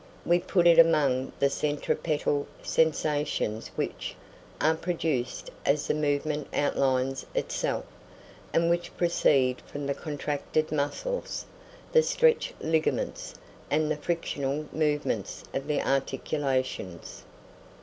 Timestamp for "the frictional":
13.91-14.65